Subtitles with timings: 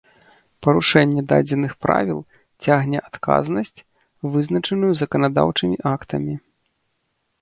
[0.67, 2.19] Парушэнне дадзеных Правіл
[2.67, 3.83] цягне адказнасць,
[4.37, 6.33] вызначаную заканадаўчымі актамі